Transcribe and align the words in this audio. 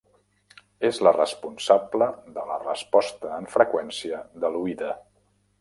És 0.89 0.99
la 1.07 1.11
responsable 1.17 2.09
de 2.39 2.47
la 2.53 2.57
resposta 2.65 3.37
en 3.37 3.49
freqüència 3.57 4.27
de 4.47 4.53
l'oïda. 4.57 4.93